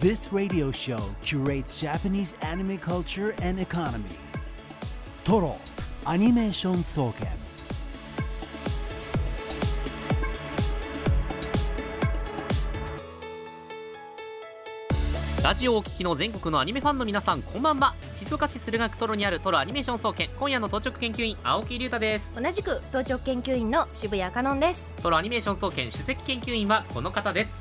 [0.00, 4.16] This radio show curates Japanese anime culture and economy.
[5.24, 5.56] Toro
[6.06, 7.26] Animation Soken.
[15.42, 17.96] ラジオをお聞きの全国のアニメファンの皆さんこんばんは。
[18.12, 22.40] 静岡市駿河区トロにあるトロアニメーション総研今夜の当直研究員青木隆太です。
[22.40, 24.94] 同じく当直研究員の渋谷香音です。
[25.02, 27.57] トロアニメーション総研首席研究員はこの方です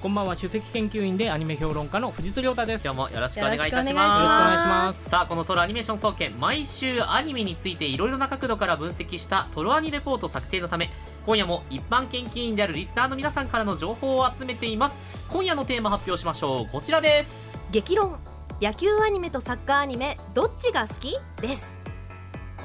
[0.00, 0.34] こんばんは。
[0.34, 2.84] 首席研究員でアニメ評論家の藤津亮太です。
[2.86, 3.90] 今日もよろしくお願いいたします。
[3.90, 4.18] よろしくお願いします。
[4.18, 5.10] よろしくお願いします。
[5.10, 10.88] さあこのトロアニメーション総研毎週アニメについていろいろな角度から分析したトロアニレポート作成のため
[11.26, 14.98] 今夜も一般研究員であるリスナーの皆さんからの情報を集めています。
[15.28, 16.72] 今夜のテーマ発表しましょう。
[16.72, 17.36] こちらです。
[17.70, 18.18] 激論。
[18.62, 21.14] 野球アニメとサッカーアニメどっちが好き？
[21.42, 21.78] です。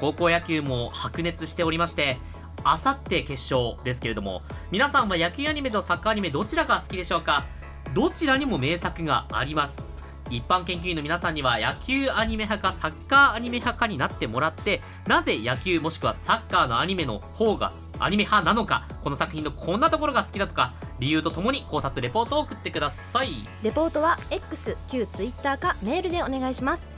[0.00, 2.18] 高校野球も白熱しておりまして
[2.68, 7.44] あさって決勝ですけれども皆さんは野球アニメとサッカーアニメどちらが好きでしょうか？
[7.94, 9.86] どちらにも名作があります。
[10.28, 23.28] 一般研究員の皆さんには野球アニメ派かサッカーアニメ派かになってもらってなぜ野球もしくはサッカーのアニメの方がアニメ派なのかこの作品のこんなところが好きだとか理由とともに考察レポートを送ってください。
[23.62, 26.95] レポートは X 旧 Twitter かメールでお願いします。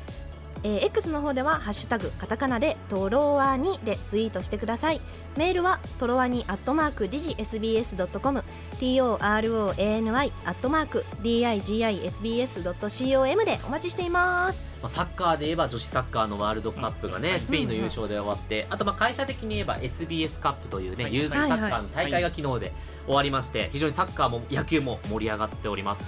[0.63, 5.01] えー X の方では「ハッシュタグカタカナでトロワニ」でツイートしてください。
[5.37, 8.43] メールはトロワニアットマーク digisbs.com
[8.81, 14.69] torowany アットマーク digisbs.com でお待ちしています。
[14.83, 21.15] まあサッカーで言えば女子サッカーのワールドカップがね、スペインの優勝で終わって、あとまあ会社的に言えば SBS カップというね、はい。
[21.15, 22.73] ユースサッカーの大会が昨日で
[23.07, 26.03] 終わりまして、非常にサッカーも野球も盛り上がっております。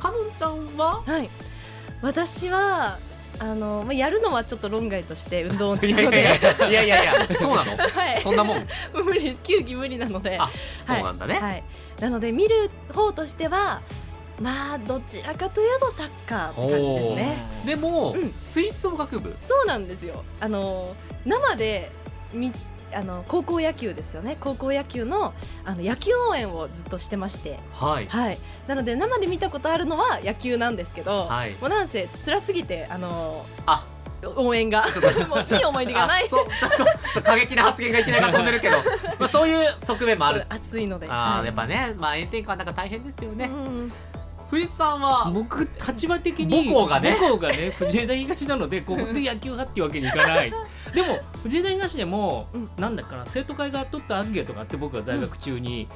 [0.00, 1.02] かのんちゃんは？
[1.04, 1.28] はい。
[2.02, 2.98] 私は
[3.38, 7.76] あのまあやるのはちょっと論外として 運動音い痴なのでやいやいやいや そうなの？
[7.76, 8.20] はい。
[8.20, 8.66] そんなもん？
[8.94, 10.38] 無理球技無理なので。
[10.38, 10.50] あ
[10.84, 11.62] そうなんだね、はい、
[12.00, 13.82] なので見る方としては
[14.40, 17.38] まあどちらかというとサッカーって感じですね。
[17.64, 18.32] でも、うん。
[18.40, 19.34] 吹奏楽部。
[19.40, 20.24] そうなんですよ。
[20.40, 20.94] あの
[21.24, 21.90] 生で
[22.32, 22.52] み
[22.94, 24.36] あの高校野球ですよね。
[24.40, 27.58] 高校野球のあの野球応援をずっとしてまして。
[27.72, 28.06] はい。
[28.06, 28.38] はい。
[28.66, 31.54] なので生で見たことあるのは野球なんですけど、はい。
[31.54, 33.86] もうなんせ辛すぎてあのあ。
[34.34, 34.84] 応援が。
[34.92, 36.28] ちょっともう いい思い出がない。
[36.28, 36.44] ちょっ
[37.14, 38.78] と過激な発言がいきなり飛んでるけど。
[39.18, 40.46] まあそういう側面もある。
[40.48, 41.06] 暑いので。
[41.08, 41.46] あーはい。
[41.46, 43.92] やっぱね、まあ、炎天下なんか大変ですよね、うん
[44.50, 45.30] 藤井さんは？
[45.32, 47.16] 僕立場的に母校がね。
[47.18, 50.52] 母校がね 藤枝東なのでここで野球派っていうわけにいかない。
[50.94, 52.70] でも藤枝東でも、うん。
[52.76, 55.88] なんだかな生徒会が取ったアンケートがあって僕が在学中に、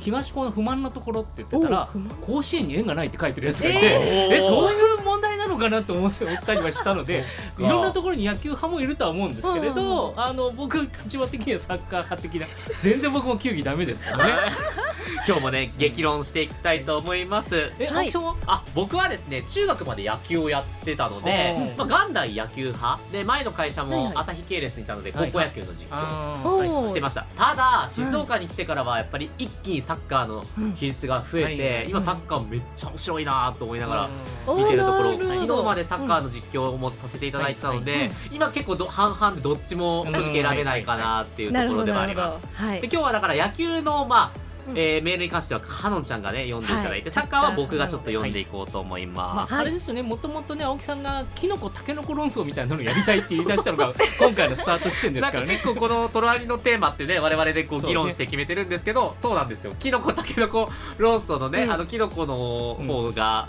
[0.00, 1.88] 東高の不満なところって言ってたら
[2.20, 4.34] 甲子園に縁がないって書いてるやつがいて、えー。
[4.36, 7.22] えそういう問題なのかなと思って思ったりはしたので
[7.56, 7.64] か。
[7.64, 12.46] いろんなところに野球派もいるとは思うんですけれど、あの僕立場的にはサッカー派的な
[12.80, 14.32] 全然僕も球技ダメですからね。
[15.26, 17.72] 今日もね激論していきたいと思います。
[17.78, 18.12] え、はい。
[18.46, 23.00] あ僕はですね中学まで野球をやってたのでうん、まあ、元来野球派。
[23.10, 27.24] で前の会社も朝日系列にいたのではい高校野球の実況をしてました。
[27.36, 30.44] ただ静岡に来てからはやっぱり一気にサッカーの
[30.74, 34.08] 比率が増えはいて今サッカーめっちゃ面白いなと思いながら
[34.46, 42.40] お見てるところ昨日までサッカーの実況もさせていただいたのはいで今結構ど半々でどっちも正直選べないかなっていうところではあります。
[42.80, 44.78] で今日はだから野球のまあ、うん。
[44.78, 47.10] えーメールに関してはかのんちゃんがね読んでいただいて、はい。
[47.10, 55.46] サッカーは僕がちょっと読んでいこうと思いまます、あ、あれですよね、もともとね、青木さんがキノコ、タケノコ論争みたいなのをやりたいって言い出したのが、今回のスタート地点ですからね。
[55.46, 59.72] か結構このトロアリのテーマってね我々でこう議論して決めてるんですけどそうなんですよ。
[59.78, 61.72] キノコタケノコ論争のね、うん。
[61.72, 62.34] あのキノコの
[62.86, 63.48] 方が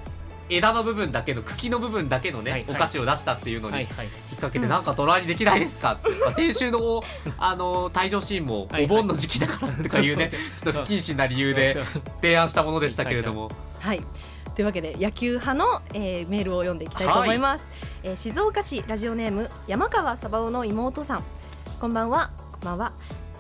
[0.50, 2.76] 枝の部分だけの茎の部分だけのね、はいはい。
[2.76, 4.06] お菓子を出したっていうのにはいはい。
[4.06, 7.04] 引っ掛けて、なんかトロアリできないですかって、 まあ、先週の
[7.38, 11.84] あの退場シーンもはいお盆の時期だからとかいうねそうちょっと不謹慎な理由で
[12.22, 13.52] 提案したものでしたけれども。
[13.80, 14.02] はい。
[14.56, 17.70] というわけで野球派の、えーメールを読んでいきたいと思います、
[18.04, 21.24] えー静岡市ラジオネーム山川サバオの妹さん。
[21.80, 22.32] こんばんは。
[22.52, 22.94] こんばんは。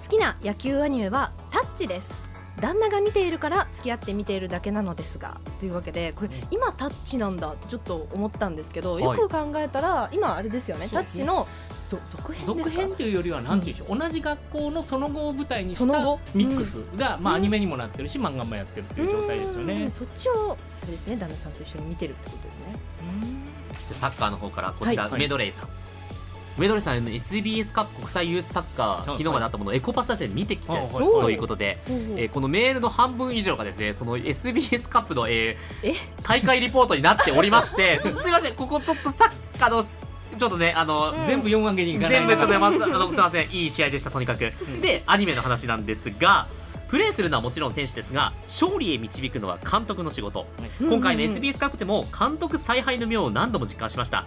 [0.04, 2.23] 好きな野球アニメはタッチです
[2.64, 9.04] 旦那が見ているから付き合って見ているだけなのですがというわけでこれ今タッチなんだってちょっと思ったんですけど、はい。
[9.04, 11.46] よく考えたら今あれですよねタッチの
[11.86, 12.82] そ続編で続すか？
[12.84, 13.80] 編というよりは何て言うん。
[13.82, 16.20] でしょう、同じ学校のその後を舞台にしたその後？
[16.34, 17.40] ミックスが、まあ、うん。
[17.40, 19.92] アニメにもなってるし漫画もやってるという状態ですようねん。
[19.92, 22.74] そっちをあれですね旦那さんと一緒に見てるってことですね。
[23.92, 25.20] サッカーの方からこちら、はい。
[25.20, 25.66] メドレーさん。
[25.66, 25.93] メド
[26.60, 29.06] レーさん SBS カップ国際ユースサッカーい。
[29.06, 31.36] 昨日まであったものをエコパスタジアムで見てきてはいとい。
[31.36, 35.58] うことで、えーこのメールの半分以上がですねその SBS カップの、え
[36.24, 41.26] 大会リポートになっておりまして ちょっとすいませんここちょっとサッカーのちょっとねあの、うん。
[41.26, 41.98] 全部読むわけに。
[42.00, 44.52] 全部ちょっと読ますあのすいませんいい試合でしたとにかく、
[44.82, 46.48] でアニメの話なんですが
[46.88, 50.46] プレーするのはもちろん選手ですが勝利へ導くのは監督の仕事、
[50.80, 54.26] 今回の SBS カップでも監督采配の妙を何度も実感しました。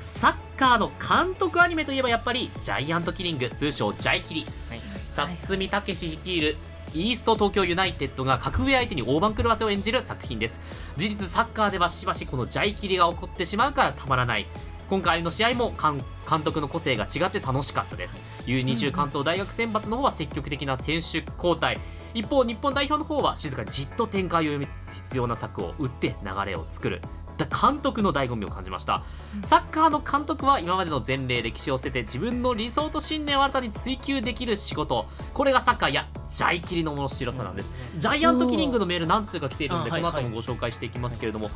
[0.00, 4.46] サッカーの監督アニメといえばやっぱりジャイアントキリング通称ジャイキリ。
[4.68, 4.80] はい。
[5.14, 6.56] 辰巳武史率いる
[6.94, 10.58] イースト東京ユナイテッドが格上相手に大番狂わせを演じる作品です。
[10.96, 14.46] 事実サッカーではしばしこのジャイキリが起こってしまうからたまらない。
[14.90, 18.20] 今回の試合も監監督の個性が違って楽しかったです。
[18.46, 21.78] U20 関東大学選抜の方は積極的な選手交代。
[22.14, 24.66] 一方日本代表の方は静かにじっと展開を読み
[25.04, 27.00] 必要な策を打って流れを作る。
[27.00, 27.08] だ
[27.46, 29.02] 監督の醍醐味を感じました。
[29.42, 35.06] サッカーの監督は今までの前例歴史を捨てて自分の理想と信念を新たに追求できる仕事。
[35.34, 37.72] これがサッカーやジャイキリの面白さなんです。
[37.94, 41.50] ジャイアントキリングのメール何通か来ているのでこの後もご紹介していきますけれども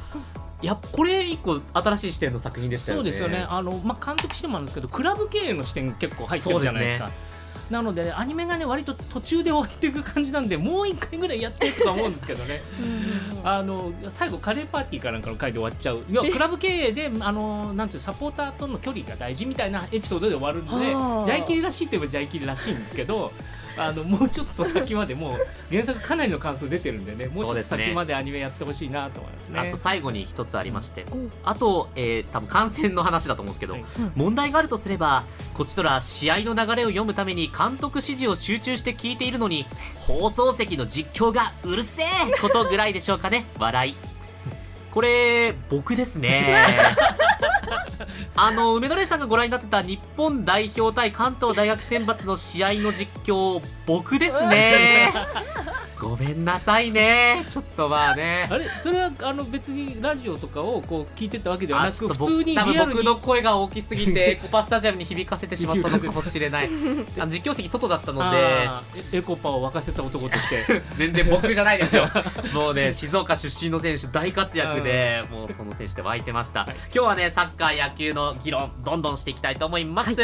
[0.63, 3.03] いやこれ一個新しい視点の作品でしたよね。
[3.03, 3.45] そうですよね。
[3.49, 7.11] あの、まあ、監督してもあるんですけどクラブ経営の視点結構入ってるじゃないですか
[7.71, 12.61] なので、アニメがね割と途中で終わっていく感じなんでもう一回ぐらいやってとか思うんですけどね。
[13.45, 16.03] あの最後カレーパーティーかなんかの回で終わっちゃう。
[16.11, 21.27] 要はクラブ経営であのなんていうサポーターとの距離が大事みたいなエピソードで終わるんでジはあ。
[21.27, 23.33] ャイキリらしいといえばジャイキリらしいんですけど
[23.77, 25.33] あのもうちょっと先までもう
[25.71, 29.61] 原作かなりの関数出てるんでねもうちょっと先までアニメやってほしいなと思いますね。
[29.61, 31.31] あと最後に一つありまして、うん。
[31.45, 33.83] あと、えー、多分感染の話だと思うんですけど、はい。
[34.15, 35.25] 問題があるとすれば
[35.55, 39.67] こちとら試合の流れを読むために監督指示を集中して聞いているのに
[40.01, 42.07] 放送席の実況がうるせえ
[42.41, 43.97] ことぐらいでしょうかね笑い
[44.91, 46.59] これ僕ですね
[48.37, 55.13] あの梅のれさんがご覧になってた日本代表対関東大学選抜の試合の実況僕ですね。
[56.03, 57.45] ごめんなさいね。
[57.49, 58.49] ちょっとまあね。
[58.51, 66.69] あれそれはあの別にラジオとかをこう聞いてたわけではあなく普通にリアルに僕の声が大きすぎて コパスタジアムに響かせてしまったのかもしれない。
[67.19, 68.69] あの実況席外だったので。
[69.13, 70.83] エエコパを沸かせた男として。
[70.99, 72.09] 全然僕じゃないですよ。
[72.53, 76.75] もうね静岡出身の選手大活躍でもうその選手で湧いてました、はい。
[76.93, 80.17] 今日はねサッカー野球の議論どんどんしていきたいと思います、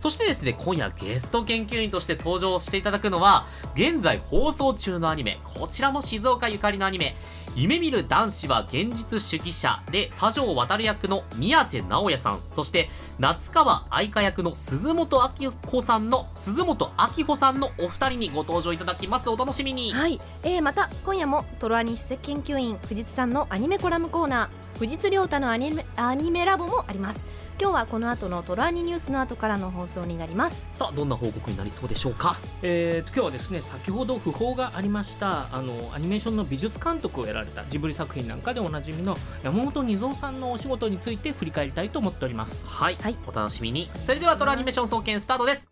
[0.00, 7.16] そしてですね今夜ゲスト研究員として登場していただくのは現在放送中のアニメこちらも静岡ゆかりのアニメ。
[7.56, 12.40] 夢見る男子は現実主義者で佐城渡役の宮瀬直哉さん。
[12.50, 12.88] そして
[13.18, 19.28] 夏川愛花役の鈴本明子さんの鈴本明穂さんのお二人にご登場いただきます。
[19.28, 19.92] お楽しみに。
[19.92, 27.26] はい、えー、また今夜もトロアニ首席研究員藤津さんのアニメコラムコーナー藤津亮太のアニメアニメラボもあります。
[27.60, 30.66] 今日はこの後のトロアニニュースの後からの放送になります。
[30.72, 32.38] さあどんな報告になりそうでしょうか？
[32.62, 42.66] えーと今日はですね先ほど訃報がありましたあのアニメーションの美術監督をやられたジブリ作品なんかでおなじみの山本二三さんのお仕事について振り返りたいと思っております。
[42.66, 43.16] はい、はい。
[43.26, 43.90] お楽しみに。
[43.94, 45.68] それではトラアニメーション総研スタートです。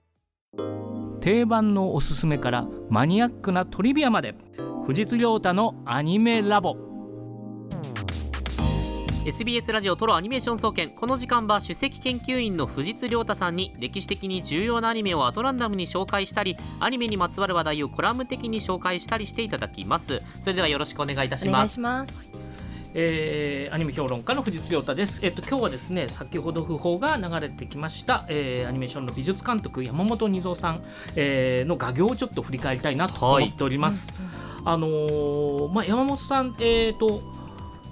[1.23, 4.35] 定番のおすすめからマニアックなトリビアまで。
[4.87, 6.77] 藤津亮太のアニメラボ
[9.29, 10.89] SBS ラジオトロアニメーション総研。
[10.89, 20.23] この時間は首席研究員の藤津亮太さんに歴史的に重要なアニメをアトランダムに紹介したりアニメにまつわる話題をコラム的に紹介したりしていただきます。
[20.41, 22.25] それではよろしくお願いいたしお願いますします。
[22.95, 25.21] えーアニメ評論家の藤津亮太です。
[25.23, 30.83] えっと今日はですね先ほど訃報が流れてきました、えーアニメーションの美術監督山本二三さん、
[31.17, 34.11] えーの画業をちょっと振り返りたいなと思っております。
[34.65, 37.37] あのーまあ山本さんえっ、と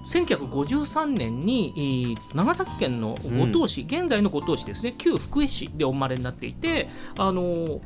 [0.07, 7.81] 1953年に、えー長崎県の五島市、現在の五島市ですね旧福江市でお生まれになっていてあのー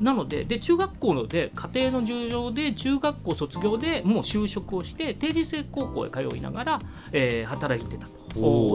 [0.00, 6.80] なのでで中学校ので家庭の事情で中学校卒業でもう就職をして定時制高校へ通いながら、
[7.12, 8.20] えー働いてたと。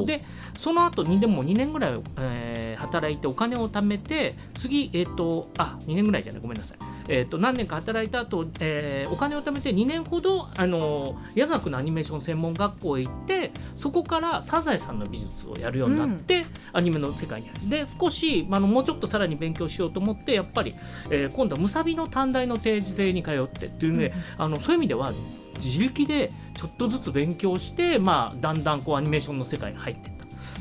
[0.06, 0.22] で
[0.60, 6.78] その後2年も2年ぐらい、えー働いてお金を貯めて次えっ、とあ2年ぐらいじゃないごめんなさい、
[7.08, 17.50] えー、と何年か働いた後、えーお金を貯めて2年ほどあの夜学のアニメーション専門学校へ行ってそこからサザエさんの美術をやるようになって、アニメの世界に。
[17.70, 20.76] で少しあのもうちょっとさらに勉強しようと思ってやっぱり、
[21.10, 25.12] えー今度はむさびの短大の定時制に通ってっていうので、あのそういう意味では
[25.56, 30.15] 自力でちょっとずつ勉強して、まあ、だんだんこうアニメーションの世界に入って。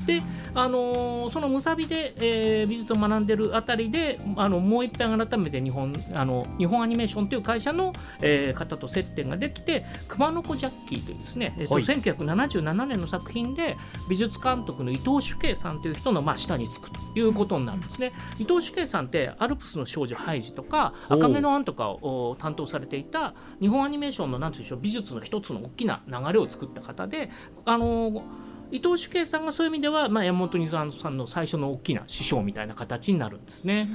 [0.07, 0.23] で、
[0.55, 11.83] あのーそのむさびで、えー美術を学んでるあたりであのもう一遍改めて日本あの日本アニメーションという会社の、えー方と接点ができて熊野子ジャッキーというですね、えっとはい。
[11.83, 13.77] 1977年の作品で
[14.09, 18.13] 美術監督の伊藤主慶さんという人の、まあ、下につくということになるんですね。
[18.39, 21.19] 伊藤主慶さんって「アルプスの少女ハイジ」とか「おう。
[21.19, 27.31] 赤毛のアン」とかをお担当されていた日本アニメーションのなんていうんでしょう美術の一つの大きな流れを作った方で
[27.65, 28.23] あのー
[28.71, 33.88] 伊藤主慶さんがそういう意味では、まあ、山本二三さんの最初の大きな師匠みたいな形になるんですね。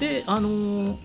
[0.00, 0.96] であのー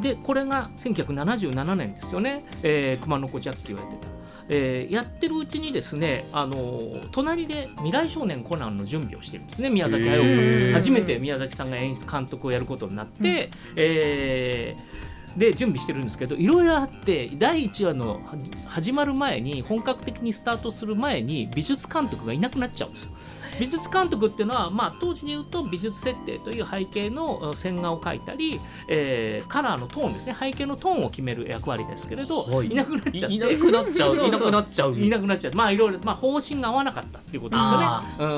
[0.00, 4.08] でこれが1977年ですよね、えー熊の子ジャッキーをやってた。
[4.48, 9.68] えーやってるうちにですね、あのー隣で「未来少年コナン」の準備をしてるんですね。
[9.68, 18.20] 宮崎駿初めて宮崎さんが演出監督をやることになって、えーで準備してるんですけどいろいろあって第1話の
[18.66, 23.10] 始まる前に本格的にスタートする前に美術監督がいなくなっちゃうんですよ。
[23.58, 30.36] 美術監督っていうのは、まあ、当時に言うと美術設定という背景の uh, 線画を描いたり、えーカラーのトーンですね。
[30.38, 32.68] 背景のトーンを決める役割ですけれど、はい。
[32.68, 34.14] い、なくなっちゃっていいなくなっちゃう。
[34.14, 34.98] いなくなっちゃう。
[34.98, 35.54] いなくなっちゃう。
[35.54, 37.84] まあいろいろ、まあ、方針が合わなかったっていうことですよね。
[37.86, 38.04] あ。
[38.18, 38.28] うん。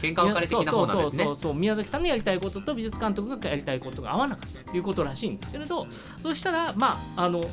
[0.00, 1.24] 喧嘩別れ的な方なんですね。
[1.24, 1.36] そうそうそう。
[1.36, 1.54] そう。
[1.54, 5.86] 宮崎さんのやりたいことと美術監督がやりたいことが合わなかったっていうことらしいんですけれど
[6.20, 7.44] そしたらまああの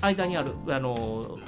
[0.00, 1.38] 間にあるあの、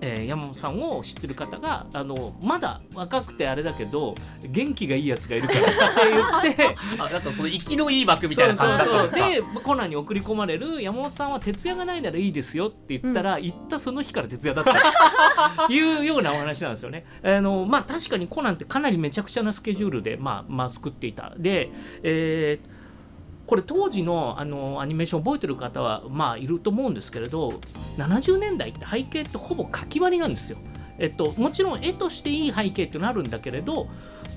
[0.00, 4.14] えー山本さんを知ってる方があのまだ若くてあれだけど
[4.48, 5.72] 元気がいいやつがいるからっ
[6.42, 17.04] て言って あだとその生きのいい枠みたいな感じそうそうでコナンに送り込まれる山本さんは徹夜がないならいいですよって言ったら、行ったその日から徹夜だったというようなお話なんですよね。
[17.22, 21.32] あのまあ確かにコナンってかなりめちゃくちゃなスケジュールで、まあ、まあ作っていた。
[21.36, 21.70] で、
[22.02, 22.75] えー
[23.46, 27.60] これ当時のあのアニメーション覚えてる方はまあいると思うんですけれど
[27.96, 30.58] 70年代って背景ってほぼ書き割りなんですよ。
[30.98, 33.86] えっと、もちろん絵としていい背景ってなるんだけれど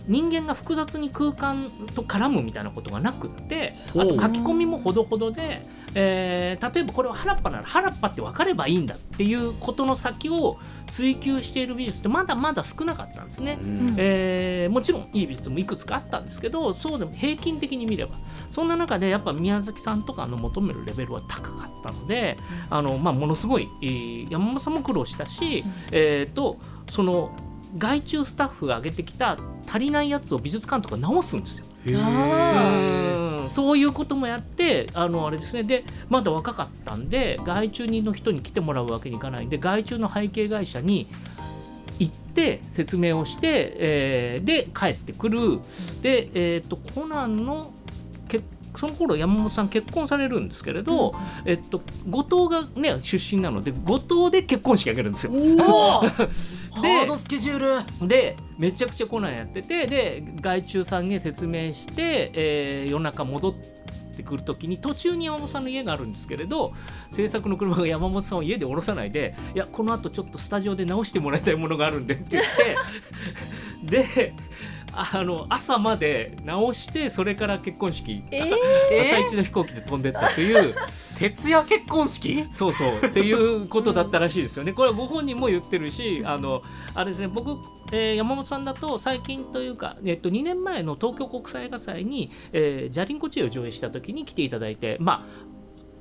[0.10, 5.62] 人間が複雑に空間と絡むみたいなことがなくってあと書き込みもほどほどで、
[5.96, 13.58] えー例えばこれは原っぱなら原っぱって分かればいいんだっていうことの先を追求している美術ってまだまだ少なかったんですね。
[13.62, 13.96] うん。
[13.98, 18.16] えーもちろんいい美術もいくつかあったんですけどそうでも平均的に見れば。
[18.50, 22.38] そんな中でやっぱ宮崎さんとかの求めるレベルは高かったので
[22.70, 26.58] あの、まあ、ものすごい、えー山本さんも苦労したし、えー、と
[26.90, 27.32] その
[27.78, 31.66] 外注スタッフが上げてきた足りないやつを美術監督が直すんですよ。
[33.50, 35.64] そういうこともやってあのあれですね。
[35.64, 41.08] でまだ若かったんで外注人の人に来てもらうわけにいかないんで外注の背景会社に
[42.00, 45.60] 行って説明をして、えーで帰ってくる。
[46.02, 47.79] で、えー、とコナンの結
[48.80, 51.14] その頃山本さん結婚されるんですけれど、
[51.46, 55.34] えっと、後藤がね出身なので後藤で結婚式あげるんですよ。
[55.34, 58.08] お ハードスケジュール。
[58.08, 63.54] でめちゃくちゃコナンやっててで外注さんに説明して、えー夜中戻っ
[64.16, 66.74] てくる時に途中に山本さんの家があるんですけれど
[67.10, 72.44] 制作の車が山本さんを家で降ろさないで「いやこのあとちょっとスタジオで直してもらいたいものがあるんで」って言っ
[73.86, 74.34] て で
[74.94, 78.50] あの朝まで直してそれから結婚式、えー
[79.02, 80.74] 朝一の飛行機で飛んでったという。
[81.20, 82.46] 徹夜結婚式？
[82.50, 84.72] そうそうっていうことだったらしいですよね。
[84.72, 86.62] これはご本人も言ってるし、あの
[86.96, 87.58] あれですね、僕、
[87.92, 95.59] えー山本さんだと最近というか、えっと2年前の東京国際映画祭に、えージャリンコチエを上映した時に来ていただいて、まあ。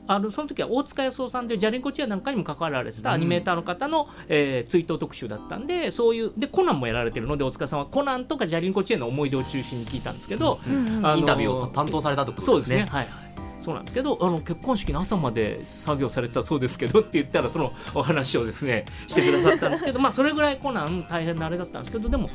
[0.08, 10.60] あのその時は大塚康夫さんでジャリンコチエなんかにも関わられてたアニメーターの方の、えー追悼特集だったんでそういうでコナンもやられてるので大塚さんはコナンとかジャリンコチエの思い出を中心に聞いたんですけど、
[11.02, 12.86] あのインタビューをさ担当されたってこそうですすね。
[12.86, 13.28] とでねはいはい。
[13.60, 22.30] そうなんですけど、あの結婚式の朝まで作業されてたそうですけどって言ったらそのお話をですねしてくださったんですけど、まあそれぐらいコナン大変なあれだったんですけど、でも。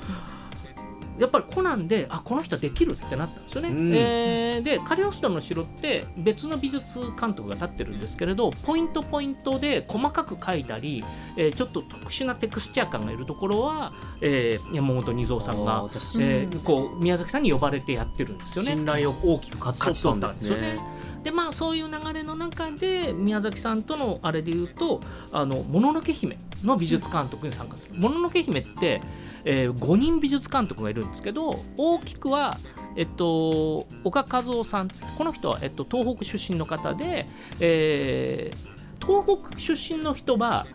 [1.20, 3.70] やっぱりコナンであこの人できるってなったんですよね。
[3.70, 11.04] うんえーでカリオストロの城って別の美術監督が立ってるんですけれどポイントポイントで細かく描いたり、
[11.38, 15.84] えーちょっと特殊なテクスチャー感がいるところは、えー山本二三さんが
[16.22, 18.72] えーこう宮崎さんに呼ばれてやってるんですよね。
[18.76, 20.80] 信頼を大きく勝ち取ったんですね。
[21.24, 25.02] でまあそういう流れの中で宮崎さんとのあれで言うと
[25.32, 27.96] 「あのもののけ姫」の美術監督に参加する。
[27.96, 29.02] もののけ姫って、
[29.44, 32.58] え5人美術監督がいるんですけど大きくは、
[32.96, 34.88] えっと、岡和夫さん。
[35.18, 37.28] この人は、えっと、東北出身の方で、
[37.60, 38.74] えー
[39.06, 40.66] 東北出身の人は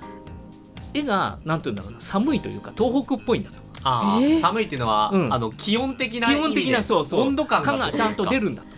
[0.94, 3.56] 絵がなんていうんだろうな寒いというか東北っぽいんだと。
[3.84, 4.40] ああ、えー？
[4.40, 5.32] 寒いっていうのは、うん。
[5.32, 7.20] あの気温的な基本的なそうそう。
[7.22, 7.76] 温度感が。
[7.78, 8.68] がちゃんと出るんだと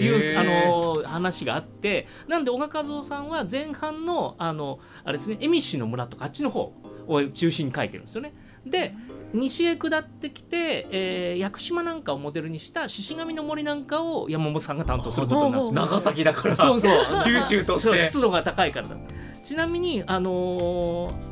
[0.00, 0.38] いへうー。
[0.38, 6.72] あの話があってなんで小川和夫さんは前半のあのあれですね恵美氏の村とかあっちの方
[7.06, 8.34] を中心に書いてるんですよね。
[8.66, 8.94] で
[9.32, 15.76] 西へ下ってきて、えー屋久島なんかをモデルにした獅子神の森なんかを山本さんが担当することになるんです。
[15.76, 15.86] よ。
[15.86, 16.56] 長崎だから。
[16.56, 16.94] そうそう。
[17.24, 17.98] 九州として。
[17.98, 18.96] 湿度が高いからだ。
[19.42, 21.27] ちなみにあのー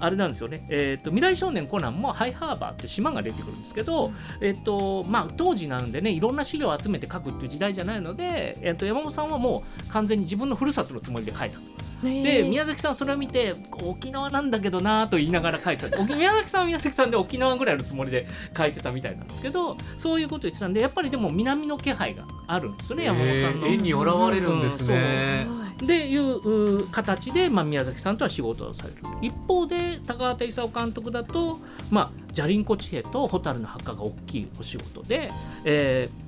[0.00, 11.58] あれなんですよね、えーと、未来少年コナンもハイハーバーって島が出てくるんですけど、えーとまあ、当時なんでねいろんな資料を集めて書くっていう時代じゃないので、えー、と山本さんはもう完全に自分のふるさとのつもりで書いた
[12.02, 18.26] で宮崎さんそれを見て沖縄なんだけどなと言いながら書いてた宮崎さんは宮崎さんで沖縄ぐらいのつもりで
[18.56, 23.66] 書いてたみたいなんですけどそういうこと言ってたんでやっぱりでも南の気配があるんですよね山本さんの。
[23.66, 25.46] 絵に現れるんですね。
[25.80, 31.58] うん、でいう形で、まあ、宮崎さんとは仕事をされる一方で高畑勲監督だと、
[31.90, 35.30] まあ、じゃりんこ地平と蛍の墓が大きいお仕事で、
[35.64, 36.27] えー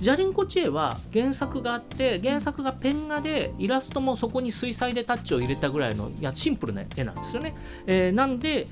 [0.00, 7.54] ジャリンコチエは原作があって原作がペン画でイラストもそこに水彩でタッチを入れたぐらいのいやシンプルな絵なんですよね。
[7.86, 8.66] えー、なんで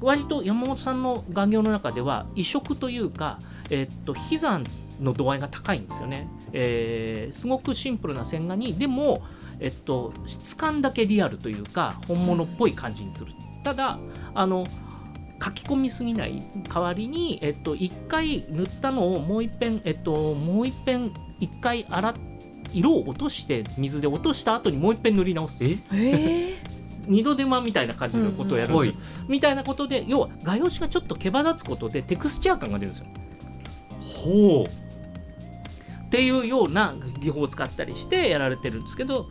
[0.00, 3.38] 割と山本さんの画業の中では異色というか、
[3.70, 4.64] えー、っと悲惨
[5.00, 6.28] の度合いが高いんですよね。
[6.52, 9.22] えー、すごくシンプルな線画にでも、
[9.60, 13.32] えっと、質感だけリアルというか本物っぽい感じにする。
[13.62, 13.98] ただ
[14.34, 14.66] あの
[15.44, 21.10] 書き込みすぎない代わりに、えっと、1回塗ったのをもう一遍、えっと、もう一遍
[21.40, 22.14] 1回洗っ
[22.74, 25.62] 色を落として水で落とした後にもう一遍塗り直す。
[25.64, 25.78] え？
[25.92, 26.54] え
[27.06, 33.06] 二度手間みたいな感じのことをやるんですよ、うん、みたいなことで要は画用紙がちょっと毛羽立つことでテクスチャー感が出るんですよ。
[34.00, 39.26] ほうっていうような技法を使ったりしてやられてるんですけど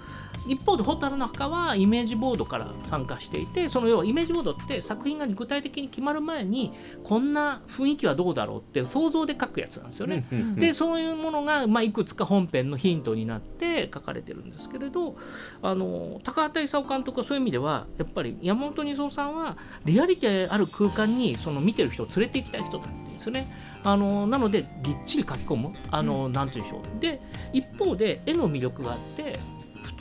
[0.48, 6.74] 一方で「蛍の墓」はイメージボードから参加していてその要はイメージボードって作品が具体的に決まる前に
[7.04, 10.26] こんな雰囲気はどうだろうって想像で書くやつなんですよね。
[10.56, 15.16] でそういうものが、まあ、いくつか本編のヒントになって書かれてるんですけれど
[15.62, 23.74] あの高畑勲監督はそういう意味ではやっぱり山本二三さんはリアリティある空間にその見てる人を連れて行きたい人だっていうんですよね。
[23.84, 27.22] あのなのでぎっちり書き込むあの、うん、なんて言うんでしょうで
[27.52, 29.53] 一方で絵の魅力があって普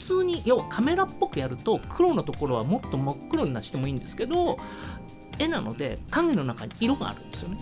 [0.03, 4.59] 通に要はカメラっぽくやると黒のところはもっと真っ黒になしてもいいんですけど
[5.39, 7.59] 絵なので影の中に色があるんですよね。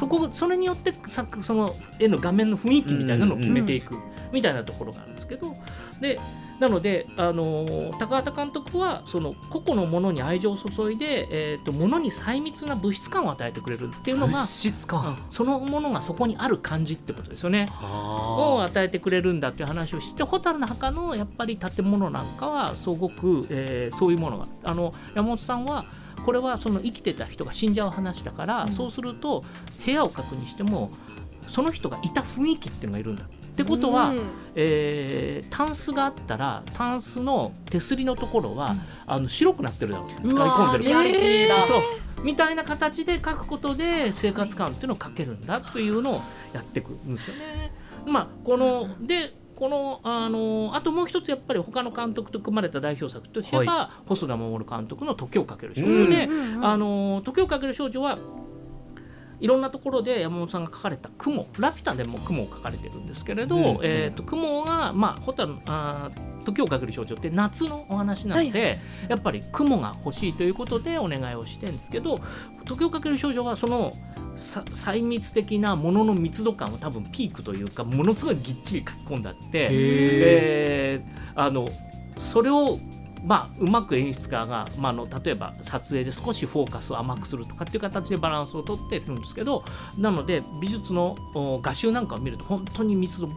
[0.00, 3.96] そこそれによってその絵の画面の雰囲気みたいなのを決めていく
[4.32, 5.54] みたいなところがあるんですけど
[6.00, 6.18] で
[6.58, 17.68] なので、あの高畑監督はその個々のものに愛情を注いで、えーと、ものに細密な物質感を与えてくれるっていうのが物質感、そのものがそこにある感じってことですよね。
[17.82, 25.84] を与えてくれるんだっていう話をして蛍の墓のやっぱり建物なんかはすごく、えー、そういうものがあの山本さんは
[26.24, 29.44] これはその生きてた人が死んじゃう話だから、うん、そうすると
[29.84, 30.90] 部屋を確認しても
[31.48, 33.24] その人がいた雰囲気っていうのがいるんだ
[33.56, 34.20] ってことは、うん、
[34.54, 40.28] えー、タンスがあったらタンスの手すりのところは、うん、あの白くなってるだろう。
[40.28, 41.80] 使い込んでるから、えー、そう。
[42.22, 46.20] みたいな形で書くことで生活感っていうのを書けるんだというのを
[46.52, 47.72] やっていくんですよね。
[48.06, 56.28] まあ、このでこのあのあともう一つやっぱり他の監督と組まれた代表作としては、はい、細田守監督の「時をかける少女で」
[56.60, 58.18] あの時をかける少女は
[59.40, 66.10] いろんなところで山本さんが描かれた雲ラピュタでも雲を描かれてるんですけれど、うん、えーと、雲が、まあ、ホタルあ
[66.44, 72.20] 時をかける少女って夏のお話なので、はい、やっぱり雲が欲しいということでお願いをしてるんですけど
[72.64, 73.92] 時をかける少女はその
[74.36, 81.68] 細密的なものの密度感は多分ピークというかものすごいぎっちり書き込んだって、えー、あの
[82.18, 82.78] それを
[83.26, 89.64] まあ、うまく演出家が、まあ、の例えば撮影で少しフォーカスを甘くするとかっていう形でバランスをとってするんですけど
[89.98, 91.16] なので美術の
[91.60, 93.28] 画集なんかを見ると本当に密度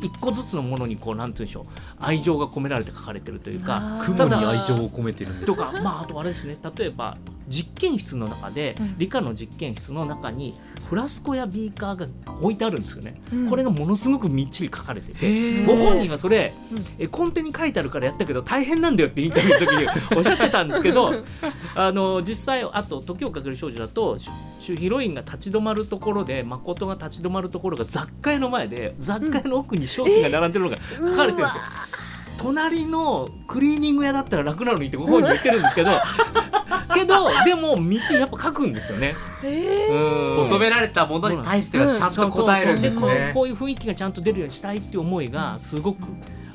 [0.00, 1.64] 一個ずつのものにこうなんて言うんでしょう
[2.00, 7.18] 愛情が込められて描かれてるというか雲に愛情を込めてるんですとか、まあ、あとあれですね例えば
[7.48, 10.54] 実験室の中で、理科の実験室の中に
[10.88, 12.06] フラスコやビーカーが
[12.40, 15.64] 置いてあるんですよね、うん、これがものすごくみっちり書かれてて。
[15.64, 16.52] ご本人はそれ、
[16.98, 21.12] えコンテに書いてあるからやったけど大変なんだよってインタビューの時におっしゃってたんですけど
[21.74, 24.16] あの実際あと「時をかける少女」だと
[24.60, 31.62] ヒロインが立ち止まるところで誠が立ち止まるところが雑貨屋の前で雑貨屋の奥に商品が並んでるのが書かれてるんですよ。
[32.38, 35.90] 隣のクリーニング屋だったら楽なのにってご本人言ってるんですけど
[36.94, 45.98] けどでも道やっぱ書くんですよね、えー、求められたものに対してはちゃんと答えるんですね、こういう雰囲気がちゃんと出るようにしたいっていう思いがすごく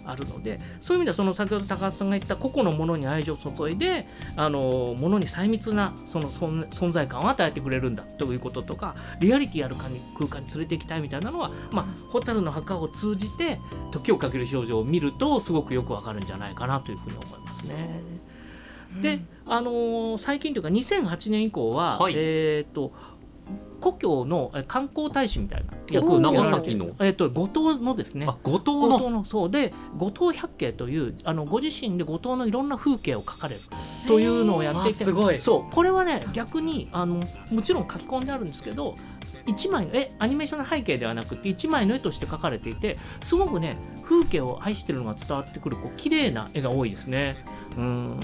[0.06, 13.60] あるのでそういう意味ではその先ほど高橋さんが言った個々のものに愛情を注いであのものに細密なその存在感を与えてくれるんだということとかリアリティある空間に連れて行きたいみたいなのは、まあ、蛍の墓を通じて
[13.92, 18.22] 時をかける少女を見るとすごくよくわかるんじゃないかなというふうに思いますね。
[19.02, 22.92] で、あのー、最近というか2008年以降は、はい、えっ、ー、と
[23.82, 26.91] 故郷のえ観光大使みたいな役おを長崎の？
[27.00, 28.26] えっと後藤のですね。
[28.30, 29.52] あ五島後の藤のそう。
[29.52, 33.62] で後藤百景というあのご自身で後藤のいろんな風景を描かれる。
[34.08, 35.04] というのをやっていて。
[35.04, 35.41] わあすごい。
[35.41, 35.74] そう。
[35.74, 38.96] これはね逆にあのもちろん書き込んであるんですけど
[39.48, 47.44] 1枚の絵アニメーションの背景ではなくて1枚の絵として描かれていてすごくね風景を愛してるのが伝わってくるこう綺麗な絵が多いですね。
[47.78, 48.20] うん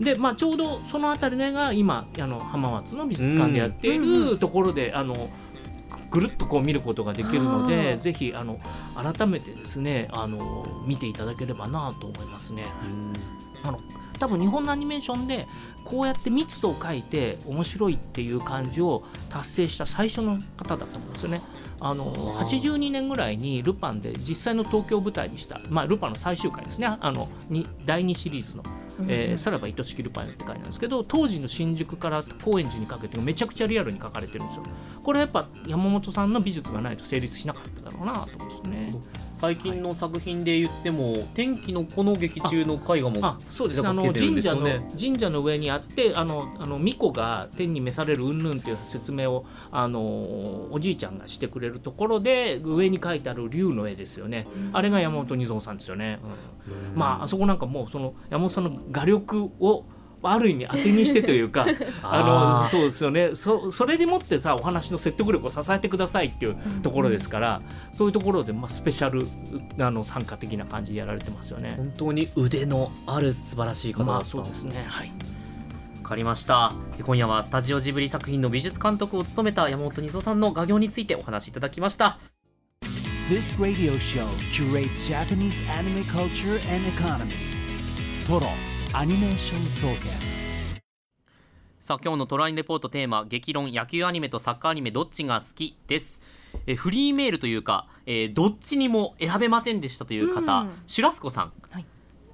[0.00, 5.30] でまあ、ちょうどその辺りが今あの浜松の美術館でやっているところで、あの
[6.10, 8.60] ぐるっとこう見ることができるのあでーぜひあの
[8.94, 12.66] 改めてですねあの見ていただければなと思いますね。
[13.62, 13.80] あの
[14.18, 15.46] 多分日本のアニメーションで
[15.84, 21.42] こうやって密度を書いて面白いっていう感じを達成した最初の方だと思うんですよね。
[21.84, 22.04] あの
[22.38, 22.46] あー。
[22.46, 26.86] 82年ぐらいにルパンで実際の東京を舞台にした、まあ、ルパンの最終回ですね。
[26.88, 28.62] あのに第2シリーズの
[29.08, 34.62] えーさらば愛しきルパンって書いてあるんですけど当時の新宿から高円寺にかけてめちゃくちゃリアルに書かれてるんですよ。
[35.02, 39.00] これやっぱ山本さんの美術がないと成立しなかっただろうなと思うんですね
[39.34, 43.88] 最近の作品で言っても「天気の子」の劇中の絵画もあそうですね。
[43.88, 44.68] あの神社の
[44.98, 50.00] 神社の上にあってあのあの巫女が天に召される云々っていう説明をあの
[50.70, 56.20] おじいちゃんがしてくれるところで上に描いてある竜の絵ですよね、あれが山本二蔵さんですよね、
[56.92, 56.98] うん。
[56.98, 59.84] まああそこなんかもうその山本さんの画力を
[60.32, 61.66] ある意味当てにしてというか
[62.02, 63.30] あのそうですよね。
[63.34, 67.60] そそれでもってさお話の説得力を支えてくださいっていうところですから、
[67.92, 69.26] そういうところで、まあ、スペシャル
[69.78, 71.74] あの参加的な感じでやられてますよね。
[71.76, 74.12] 本当に腕のある素晴らしい方だった。
[74.12, 74.84] まあそうですね。
[74.88, 75.12] はい。
[76.02, 76.74] わかりました。
[77.02, 82.18] 今夜はスタジオジブリ作品の美術監督を務めた山本二三さんの画業についてお話しいただきました。
[83.30, 87.32] This radio show curates Japanese anime culture and economy.
[88.26, 89.98] Toro Animation Soken.
[91.80, 96.22] さあ今日のトラインレポートテーマ激論野球アニメとサッカーアニメどっちが好きです。
[96.68, 100.70] えフリーメールというか、えーどっちにも選べませんでしたという方、うん。
[100.86, 101.84] シュラスコさん、はい。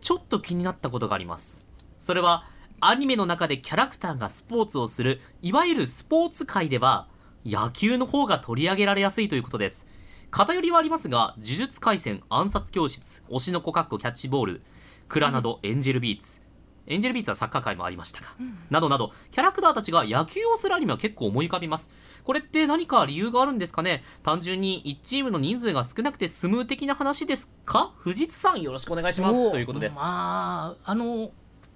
[0.03, 1.64] ちょっと気になったことがあります。
[1.99, 2.44] それは
[2.79, 7.09] アニメの中でキャラクターがスポーツをするいわゆるスポーツ界では
[7.46, 9.87] 野球の方が取り上げられやすいということです。
[10.31, 14.62] 偏りはありますが呪術廻戦暗殺教室推しの子かっこキャッチボール
[15.09, 16.50] クラなどエンジェルビーツ
[16.90, 18.26] エンジェルビーツはサッカー界もありましたが、
[18.68, 21.90] などなどキャラクターたちが野球をするアニメは結構思い浮かびます。
[22.24, 24.03] これって何か理由があるんですかね？
[24.22, 27.92] 単純に1チームの人数が少なくてスムー的な話ですか？
[27.98, 29.50] 藤津さんよろしくお願いします。
[29.53, 31.31] ということです、まああの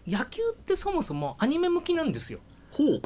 [0.06, 2.40] 野球ってそもそもアニメ向きなんですよ。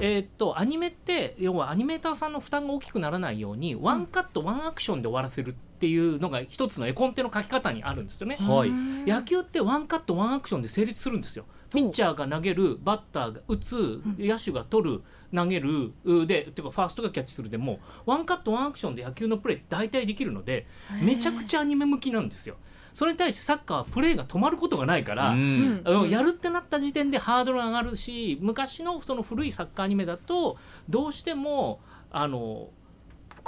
[0.01, 8.37] えーっとアニメって要はアニメーターさんの負担が大きくならないようにワンカットワンアクションで終わらせるっていうのが一つの絵コンテの書き方にあるんですよね。
[8.37, 8.71] はい。
[9.07, 11.45] 野球ってワンカットワンアクションで成立するんですよ。
[11.73, 15.03] ピッチャーが投げるバッターが打つ野手が取る
[15.35, 20.67] 投げるうでってかファーストがキャッチするでもワンカットワンアクションで野球のプレー大体できるので
[21.03, 22.57] めちゃくちゃアニメ向きなんですよ。
[22.95, 25.83] それに対してサッカーはプレーが止まることがないから、うん。
[25.85, 30.57] あのやるってなった時点でハードル上がるし昔のその古いサッカーアニメだと
[30.89, 32.71] どうしてもあの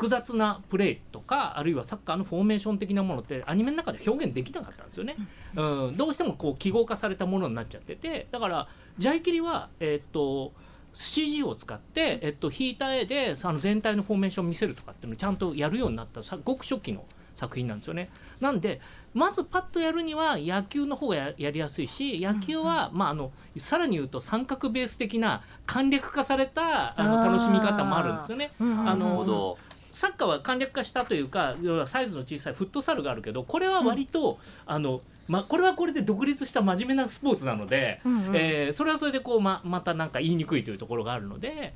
[0.01, 5.15] 複雑なプレーとかあるいはサッカーのフォーメーション的なものってアニメの中で表現できなかったんですよね。
[5.55, 8.27] うん、どうしてもこう記号化されたものになっちゃってて。
[8.31, 10.55] だからジャイキリはえーっと
[10.95, 18.11] CG を使って、えっと、引いた絵であの全体のフォーメーションを見せるとかっていうのをちゃんとやるようになったさごく初期の作品なんですよね。
[18.41, 18.81] なんで
[19.13, 28.51] まずパッとやるには野球の方がややりやすいし野球は、まあ、あのさらに言うと三角ベース的な簡略化されたあの楽しみ方もあるんですよね。
[28.61, 29.59] あなるほのど
[29.93, 41.75] サッカーは簡略化したというか要はサイズの小さいフットサルがあるけどこれは割と、あのま、これはこれで独立した真面目なスポーツなので、うんうんえーそれはそれでこうままたなんか言いにくいというところがあるので。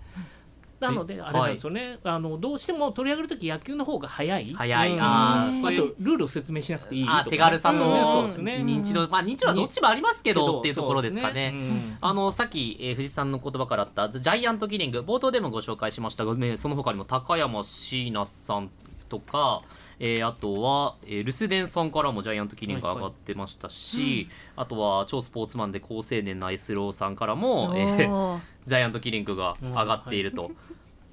[0.81, 4.53] なのでえあれなんですよね、あのどうしても取り上げる時野球の方が早い。
[4.55, 4.93] 早い。
[4.93, 5.01] うん。
[5.01, 7.23] あーあそういうとルールを説明しなくていいとかね。
[7.27, 8.07] あ手軽さと、うん。
[8.07, 8.63] そうですね。
[8.65, 11.51] 認知度まあ認知度はどっちもありますけどっていうところですかね。
[11.53, 11.99] そうですうん。
[12.01, 18.71] あのさっき、えー藤井さんの言葉からあったジャイアントキリング冒頭でもご紹介しましたが、ね、その他にも高山椎名さん
[19.09, 19.63] とか、
[19.99, 30.51] えーあとは、えー留守電さんからもジャイアントキリング上がってましたし、あとは超スポーツマンで高青年な S ローさんからも、えー ジャイアントキリングが上がっていると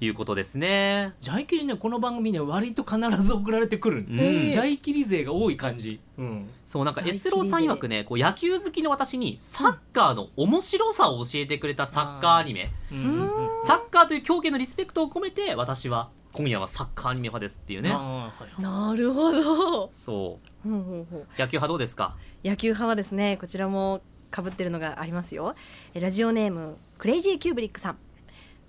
[0.00, 0.08] い。
[0.08, 1.14] うことですね。
[1.20, 4.16] ジャイキリねこの番組ね割と必ず送られてくるうん。
[4.50, 12.98] ジャイキリ勢が多い感じ、うん、そうなんかジャイ S ローさん曰くねこう野球好きの私にサッカーの面白さを教えてくれたサッカーアニメ、うん。
[12.98, 17.90] うんうんサッカーという競技のリスペクトを込めて私は今夜はサッカーアニメ派ですっていうね。
[17.92, 19.90] あーはいなるほど。
[19.92, 20.68] そう。
[20.68, 22.16] 野球派どうですか？
[22.44, 24.00] 野球派はですねこちらも
[24.34, 25.54] 被ってるのがありますよ。
[25.94, 27.98] えラジオネームクレイジーキューブリックさん。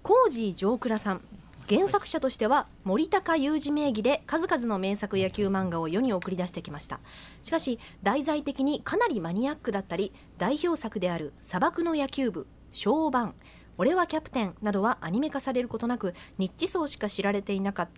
[0.01, 1.21] コージージョークラさん。
[1.69, 6.99] 原作者としては森高雄二名義で数々の名作野球漫画を世に送り出してきました。
[7.41, 13.33] しかし題材的にかなりマニアックだったり代表作である「砂漠の野球部」「小番」
[13.77, 17.89] 「俺はキャプテン」などはアニメ化されることなくニッチ層しか知られていなかっ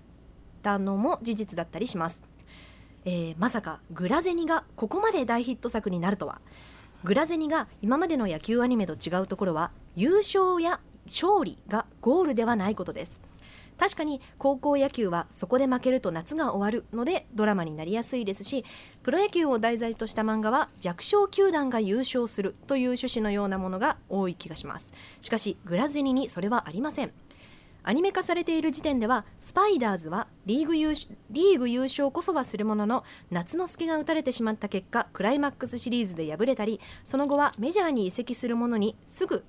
[0.62, 2.22] たのも事実だったりします。
[3.06, 6.42] えーまさかグラゼニがここまで大ヒット作になるとは。
[7.04, 13.22] グラゼニが今までの野球アニメと違うところは優勝や勝利がゴールではないことです。
[13.78, 18.66] 確かに高校野球はそこで負けると夏が終わるのでドラマになりやすいですし
[19.04, 24.94] プロ野球を題材とした漫画は弱小球団が優勝するという趣旨のようなものが多い気がします。
[25.22, 27.12] しかしグラゼニにそれはありません。
[27.88, 39.46] アニメ化されている時点ではスパイダーズはリーグ優勝リーグ優勝こそはするものの夏之助が打たれてしまった結果クライマックスシリーズで敗れたりその後はメジャーに移籍するものにすぐ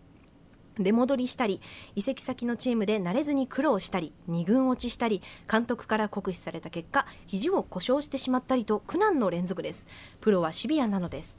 [0.78, 1.60] 出戻りしたり
[1.94, 9.88] 移籍先のチームで慣れずに苦労したり2軍落ちしたり監督から酷使された結果肘を故障してしまったりと苦難の連続です。
[10.20, 11.38] プロはシビアなのです。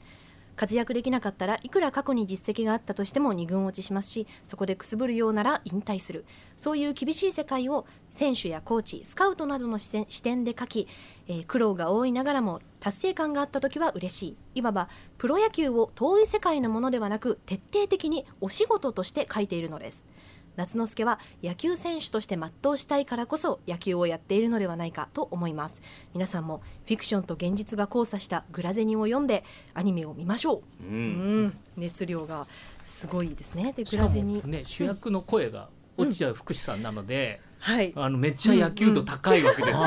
[0.58, 6.24] 活躍できなかったらいくら過去に実績があったとしても2軍落ちしますしそこでくすぶるようなら引退する。
[6.56, 10.88] そういう厳しい世界を選手やコーチスカウトなどの視点で書き、
[11.28, 14.36] えー苦労が多いながらも達成感があった時は嬉しい。
[14.56, 20.04] いわばプロ野球を遠い世界のものではなく徹底的にお仕事として書いているのです。
[20.58, 25.82] 夏之助は野球選手として全うしたいからこそ野球をやっているのではないかと思います。
[26.14, 30.84] 皆さんもフィクションと現実が交差したグラゼニを読んでアニメを見ましょう。
[30.84, 31.46] ううん。
[31.46, 32.48] ん熱量が
[32.82, 33.72] すごいですね。
[33.72, 37.92] でグラゼニね主役の声が落合福士さんなので、はい。
[37.94, 39.84] あのめっちゃ野球度高いわけですよ。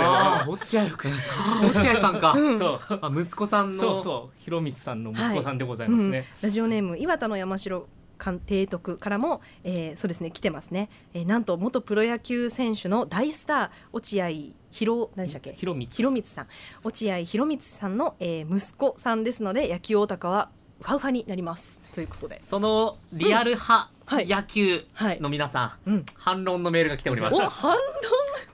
[0.48, 1.66] 落合福士さん。
[1.66, 2.34] 落合さんか。
[2.58, 3.00] そう。
[3.02, 3.78] あ息子さんの。
[3.78, 4.42] そうそう。
[4.44, 6.20] 広光さんの息子さんでございますね。
[6.20, 6.26] うん。
[6.44, 7.82] ラジオネーム岩田の山城。
[7.82, 14.30] 官提督からも、えーそうですね来てますね、えーなんと元プロ野球選手の大スター落合
[14.72, 15.54] 博何でしたっけ？
[15.54, 16.48] 広光さん。
[16.84, 21.80] 落合博光さんの、えー息子さんですので野球オタクはウハウハになります。
[21.94, 22.42] ということで。
[22.44, 24.28] そのリアル派、はい。
[24.28, 24.84] 野球
[25.20, 26.06] の皆さん、うん。
[26.16, 27.36] 反論のメールが来ております。
[27.36, 27.72] お反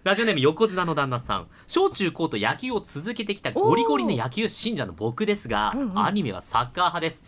[0.07, 1.47] ラジオネーム横綱の旦那さん。
[1.67, 5.99] 小中高と野球を続けてきたゴリゴリの野球信者の僕ですが、うんうん。
[5.99, 7.23] アニメはサッカー派です。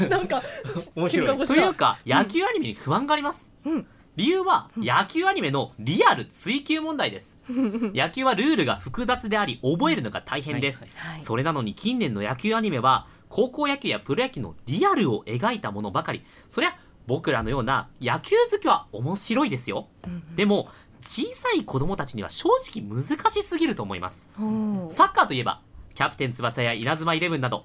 [0.00, 0.42] 論 なんか
[0.96, 1.46] 面白い。
[1.46, 3.86] というか野球アニメに不安があります、うん。
[4.16, 7.38] 理由は野球アニメのリアル追求問題です。
[7.48, 10.84] 野球はルールが複雑であり覚えるのが大変です、
[11.16, 16.24] それなのに近年の野球アニメは高校野球やプロ野球のリアルを描いたものばかり。
[16.48, 19.88] そりゃ僕らのような野球好きは面白いですよ。
[20.36, 20.68] でも
[21.02, 24.28] 小さい子供たちには正直難しすぎると思います。
[24.88, 25.60] サッカーといえば
[25.94, 27.64] キャプテン翼や稲妻イレブンなど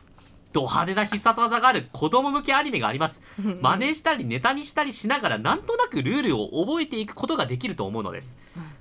[0.53, 3.21] ド派手な必殺技がある子供向けアニメがあります。
[3.61, 8.37] 真似したりネタにしたりしながらなんとなくルールを覚えていくことができると思うのです、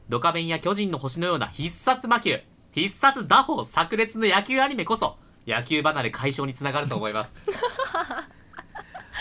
[0.09, 2.39] ドカベンや巨人の星のような必殺魔球
[2.73, 7.35] 必殺打法炸裂の野球アニメこそ野球離れ解消につながると思います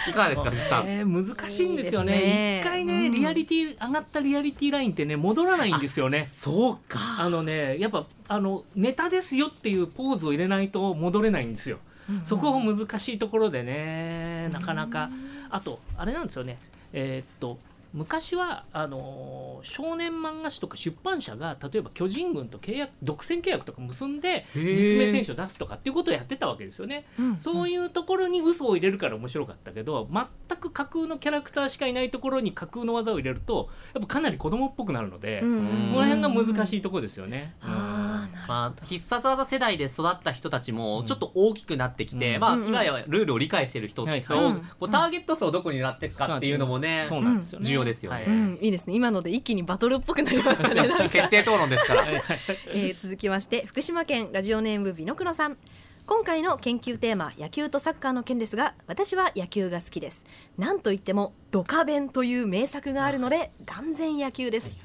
[0.09, 0.87] いかがですか藤さん？
[0.87, 2.13] えー難しいんですよね。
[2.13, 2.59] ね。
[2.61, 3.13] 一回ね、うん。
[3.13, 6.23] リアリティ上がったリアリティラインってね戻らないんですよね。
[6.25, 6.99] そうか。
[7.19, 11.79] あのねやっぱあのネタですよっていうポーズを入れないと戻れないんですよ。
[12.23, 15.09] そこが難しいところでねなかなか。
[15.49, 16.57] あとあれなんですよね。
[16.91, 17.57] えーっと
[17.93, 27.05] 昔はあのー少年漫画誌とか出版社が例えば巨人軍と契約独占契約とか結んで実名選手を出すとかっていうことをやってたわけですよね。
[27.17, 35.93] うんそういうところに嘘を入れるから面白かったけど全く架空のキャラクターしかいないところに架空の技を入れるとやっぱかなり子供っぽくなるので、うんうん。
[35.93, 37.55] この辺が難しいところですよね。
[37.61, 38.53] あーなるほど。
[38.53, 42.41] まあ、必殺技世代で育った人たちもちょっと大きくなってきて、うん。
[42.41, 42.69] まあ、うんうん。
[42.69, 44.11] いわゆるルールを理解している人と、
[44.79, 47.67] こうターゲット層をどこに狙っていくかっていうのもね、そうなんですよね。
[47.67, 48.17] 重要ですよね。
[48.17, 48.25] はい。
[48.25, 48.95] うん、いいですね。
[48.95, 50.89] 今ので一気にバトルっぽくなりましたね。
[51.09, 52.05] 決定討論ですから。
[52.07, 55.57] えー続きまして福島県ラジオネームビノクロさん。
[56.05, 60.23] 今回の研究テーマ野球とサッカーの件ですが私は野球が好きです。
[60.57, 64.77] なんといってもドカベンという名作があるので断然野球です。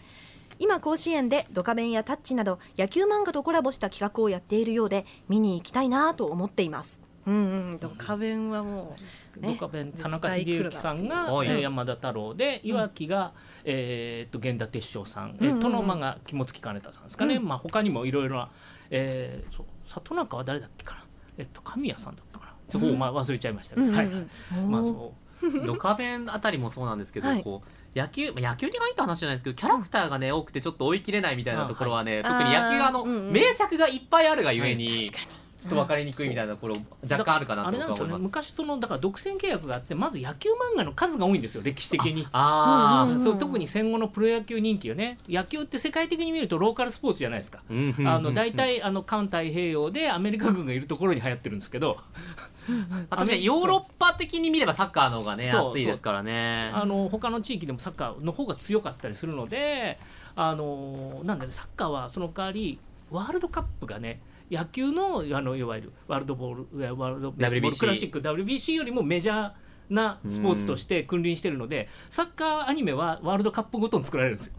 [0.60, 8.96] 今甲子園でドカベンやタッチなど野球漫画とコラボした企画をやっているようで見に行きたいなと思っていますうんうんドカベンはも
[9.36, 13.32] う、ね、ドカベン田中秀幸さんが、はいえー山田太郎で岩木が、
[13.64, 17.44] えーっと源田鉄章さん、え殿間が肝付兼太さんですかね、うん。
[17.46, 18.50] まあ他にもいろいろな、
[18.90, 21.04] えーそう里中は誰だっけかな。
[21.38, 22.52] えっと神谷さんだったかな。
[22.70, 24.06] ちょっと、まあ忘れちゃいましたけど、はい、
[24.68, 25.66] まあそう。
[25.66, 27.42] ドカベンあたりもそうなんですけど、はい。
[27.42, 32.22] こう野球、まあ野球に限った話じゃないですけどキャラクターがね多くてちょっと追い切れないみたいなところはね、はい。
[32.24, 33.32] 特に野球あの、あーうんうん。
[33.32, 38.22] 名作がいっぱいあるがゆえに、確かちょっと分かりにくいみたいなところ若干あるかなと思います。
[38.22, 42.28] 昔そのだから独占契約があってまず野球漫画の数が多いんですよ歴史的に。
[42.30, 47.58] あうんそう特に戦後のプロ野球人気よね野球って世界的に見るとローカルスポーツじゃないですか。
[48.06, 51.98] ああの大体あの環太平洋でアメリカ軍がいるところに流行ってるんですけど、
[53.10, 56.70] 確かにヨーロッパ的に見ればサッカーの方がね熱いですからね。
[56.72, 59.98] あの他の地域でもサッカーの方が強かったりするので
[60.36, 62.78] あのなんだねサッカーはその代わり
[63.10, 67.70] ワールドカップがね野球のあのいわゆるワールドボールえワールドベースボー。
[67.70, 69.50] ルクラシック WBC よりもメジャー
[69.90, 74.54] なスポーツとして君臨してるのでサッカーアニメはワールドカップごとに作られるんですよ。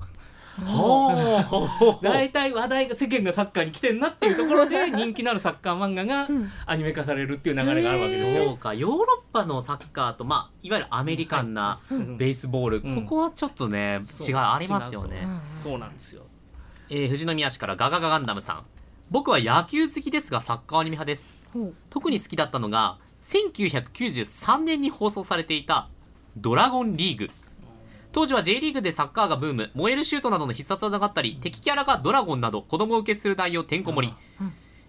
[2.02, 6.28] 大体話題が世間がサッカーに来てんなっていうところで 人気のあるサッカー漫画が
[6.66, 8.46] アニメ化されるっていう流れがあるわけですよ。
[8.46, 12.18] そうかヨーロッパのサッカーとまあいわゆるアメリカンなうん。
[12.18, 12.96] ベースボール、うん。
[13.04, 16.24] ここはちょっとね違いありますよね、そうなんですよ。
[16.90, 18.64] えー富士宮市からガガガガンダムさん
[19.12, 21.40] 僕は野球好きですがサッカーアニメ派です。
[21.90, 25.90] 特に好きだったのが1993年に放送されていた
[26.38, 27.32] 「ドラゴンリーグ」
[28.14, 34.14] 当時は J リーグでサッカーがブーム燃えるシュートなどの必殺技があったり敵キャラがドラゴンなど子供受けする内容てんこ盛り、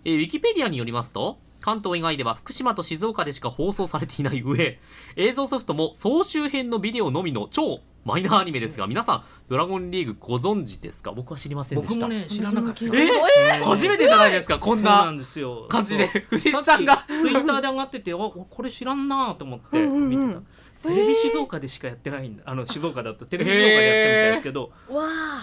[0.04, 4.78] えーウィキペディアによりますと関東以外では福島と静岡でしか放送されていない上
[5.16, 11.12] 映像ソフトも総集編のビデオのみの超マイナーアニメですが皆さんドラゴンリーグご存知ですか？
[11.12, 12.06] 僕は知りませんでした。
[12.06, 12.78] 僕もね知らなかった。
[12.80, 13.08] 私も聞い。
[13.08, 15.66] え初めてじゃないですかこんななんですよ。
[15.68, 16.22] 感じでそう。
[16.30, 17.04] 藤井さんが。
[17.08, 22.42] ツイッターで上がっててあこれ知らんなと思って見てた、テレビ静岡でしかやってないんだ。
[22.46, 25.40] あの静岡だとテレビ静岡でやってるみたいですけど、わあ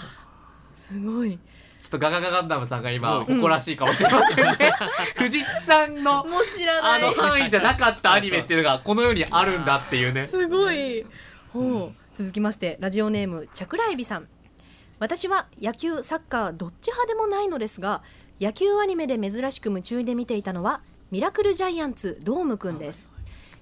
[0.73, 1.37] すごい。
[1.79, 4.71] ちょっとガガガガンダムさんが今誇らしいかもしれませんね。
[5.15, 7.03] 藤井さんのもう知らない。
[7.03, 10.25] あの範囲じゃなかったアニメっていうのがこの世にあるんだっていうね。
[10.25, 11.05] すごい。
[11.49, 14.27] ほう続きましてラジオネームチャクラエビさん。
[14.97, 18.01] 私は野球サッカーどっち派でもないのですが
[18.41, 23.11] 野球アニメで珍しく夢中で見ていたのはミラクルジャイアンツドームくんです。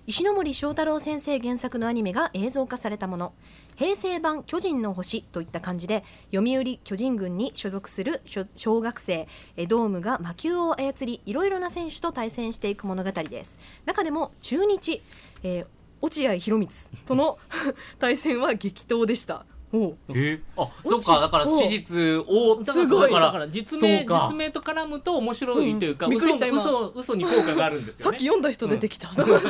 [0.07, 3.33] 石ノ森章太郎先生原作のアニメが映像化されたもの
[3.75, 8.21] 平成版巨人の星といった感じで読売巨人軍に所属する
[8.55, 9.27] 小学生
[9.67, 15.01] ドームが魔球を操りいろいろな選手と対戦していく物語です中でも中日、
[15.43, 15.67] えー
[16.05, 16.69] 落合博満
[17.05, 17.37] との
[17.99, 19.45] 対戦は激闘でした。
[19.73, 19.97] おう。
[20.13, 20.39] え？
[20.55, 21.19] あそうか。
[21.19, 23.11] だから史実をだからすごい。
[23.11, 26.15] だから実名実名と絡むと面白いというか、うん。
[26.15, 28.17] 嘘嘘嘘に効果があるんですよね。
[28.17, 29.47] さっき読んだ人出てきた、と思って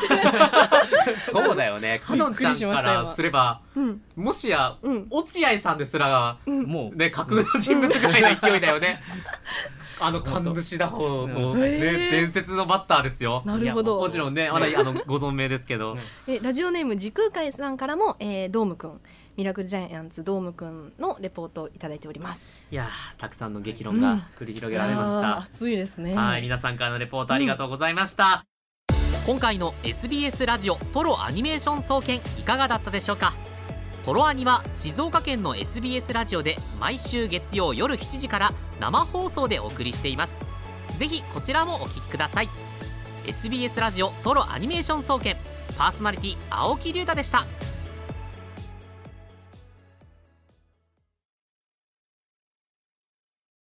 [1.31, 1.99] そうだよね。
[1.99, 4.01] かのんちゃんからすればうん。
[4.15, 5.07] もしやうん。
[5.09, 9.03] 落合さんですらもうね架空の人物ぐらいの勢いだよね
[9.99, 11.62] あの神主打法のうん。
[11.62, 13.41] ね伝説のバッターですよ。
[13.45, 13.99] なるほど。
[13.99, 15.97] もちろんねまだあのご存命ですけど。
[16.27, 19.01] えラジオネーム時空海さんからも、えー、ドームくん
[19.38, 22.53] ミラクルジャイアンツドームくんのレポートをいただいております。
[22.71, 26.15] いやーたくさんの激論が繰り広げられました、いやー熱いですね。
[26.15, 28.45] はい、皆さんからのレポートありがとうございました。
[29.25, 33.34] 今回の SBS ラジオトロアニメーション総研いかがだったでしょうか？
[34.05, 40.39] トロアニは静岡県の SBS ラジオで毎週月曜夜7時から生放送でお送りしています。
[40.99, 42.49] ぜひこちらもお聞きください。
[43.25, 45.35] SBS ラジオトロアニメーション総研
[45.75, 47.47] パーソナリティ青木龍太でした。